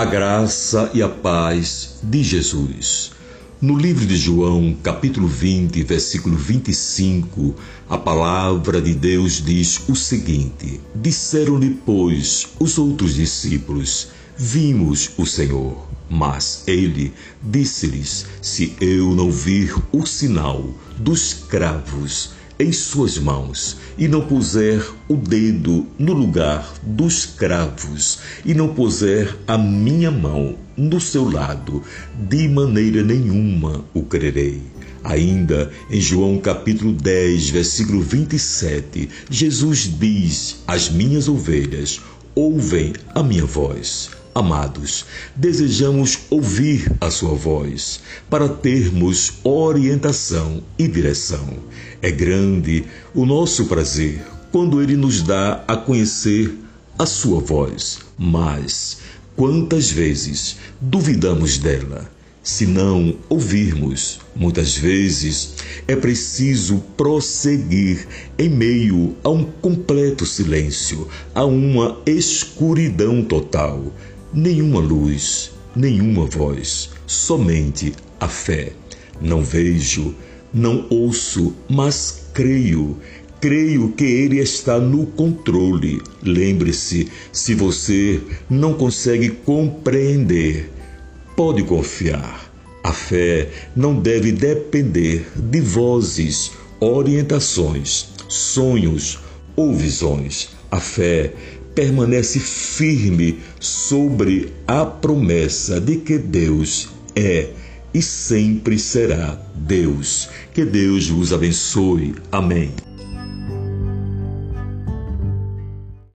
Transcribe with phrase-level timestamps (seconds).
[0.00, 3.10] A graça e a paz de Jesus.
[3.60, 7.54] No livro de João, capítulo 20, versículo 25,
[7.86, 14.08] a palavra de Deus diz o seguinte: Disseram-lhe, pois, os outros discípulos:
[14.38, 15.86] Vimos o Senhor.
[16.08, 17.12] Mas ele
[17.42, 22.30] disse-lhes: Se eu não vir o sinal dos cravos
[22.60, 29.34] em suas mãos, e não puser o dedo no lugar dos cravos, e não puser
[29.46, 31.82] a minha mão no seu lado,
[32.28, 34.60] de maneira nenhuma o crerei.
[35.02, 41.98] Ainda em João capítulo 10, versículo 27, Jesus diz: As minhas ovelhas
[42.34, 44.19] ouvem a minha voz.
[44.40, 45.04] Amados,
[45.36, 51.58] desejamos ouvir a Sua voz para termos orientação e direção.
[52.00, 56.58] É grande o nosso prazer quando Ele nos dá a conhecer
[56.98, 59.00] a Sua voz, mas
[59.36, 62.10] quantas vezes duvidamos dela?
[62.42, 71.44] Se não ouvirmos, muitas vezes é preciso prosseguir em meio a um completo silêncio, a
[71.44, 73.92] uma escuridão total
[74.32, 78.72] nenhuma luz, nenhuma voz, somente a fé.
[79.20, 80.14] Não vejo,
[80.52, 82.96] não ouço, mas creio.
[83.40, 86.02] Creio que Ele está no controle.
[86.22, 88.20] Lembre-se, se você
[88.50, 90.70] não consegue compreender,
[91.34, 92.50] pode confiar.
[92.82, 99.18] A fé não deve depender de vozes, orientações, sonhos
[99.56, 100.50] ou visões.
[100.70, 101.32] A fé
[101.80, 107.48] permanece firme sobre a promessa de que Deus é
[107.94, 110.28] e sempre será Deus.
[110.52, 112.14] Que Deus vos abençoe.
[112.30, 112.70] Amém.